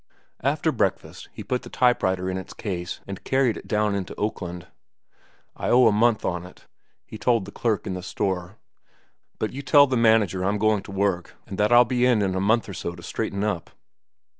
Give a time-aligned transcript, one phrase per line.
[0.41, 4.15] After breakfast he put the type writer in its case and carried it down into
[4.15, 4.65] Oakland.
[5.55, 6.65] "I owe a month on it,"
[7.05, 8.57] he told the clerk in the store.
[9.37, 12.33] "But you tell the manager I'm going to work and that I'll be in in
[12.33, 13.69] a month or so and straighten up."